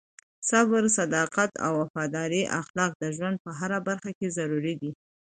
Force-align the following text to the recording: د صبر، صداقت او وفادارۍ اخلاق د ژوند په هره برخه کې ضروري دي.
د 0.03 0.03
صبر، 0.49 0.83
صداقت 0.99 1.51
او 1.65 1.71
وفادارۍ 1.81 2.43
اخلاق 2.61 2.91
د 2.97 3.03
ژوند 3.15 3.37
په 3.43 3.51
هره 3.59 3.79
برخه 3.87 4.11
کې 4.17 4.33
ضروري 4.37 4.73
دي. 4.81 4.91